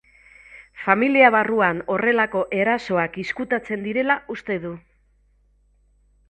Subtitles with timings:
[0.85, 4.73] Familia barruan horrelako erasoak izkutatzen direla uste du.